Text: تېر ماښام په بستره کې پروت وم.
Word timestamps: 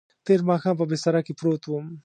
تېر 0.25 0.39
ماښام 0.49 0.75
په 0.77 0.85
بستره 0.91 1.21
کې 1.25 1.33
پروت 1.39 1.63
وم. 1.65 1.85